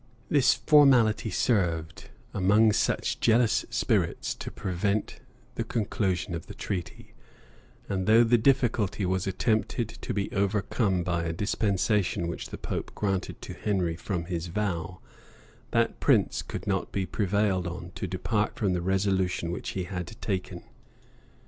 This 0.29 0.55
formality 0.55 1.29
served, 1.29 2.09
among 2.33 2.71
such 2.73 3.19
jealous 3.19 3.65
spirits, 3.69 4.33
to 4.33 4.49
prevent 4.49 5.19
the 5.53 5.63
conclusion 5.63 6.33
of 6.33 6.47
the 6.47 6.55
treaty; 6.55 7.13
and 7.87 8.07
though 8.07 8.23
the 8.23 8.39
difficulty 8.39 9.05
was 9.05 9.27
attempted 9.27 9.89
to 9.89 10.11
be 10.11 10.31
overcome 10.31 11.03
by 11.03 11.25
a 11.25 11.33
dispensation 11.33 12.25
which 12.27 12.49
the 12.49 12.57
pope 12.57 12.91
granted 12.95 13.43
to 13.43 13.53
Henry 13.53 13.95
from 13.95 14.25
his 14.25 14.47
vow, 14.47 15.01
that 15.69 15.99
prince 15.99 16.41
could 16.41 16.65
not 16.65 16.91
be 16.91 17.05
pre 17.05 17.27
vailed 17.27 17.67
on 17.67 17.91
to 17.93 18.07
depart 18.07 18.55
from 18.57 18.73
the 18.73 18.81
resolution 18.81 19.51
which 19.51 19.69
he 19.77 19.83
had 19.83 20.19
taken. 20.19 20.63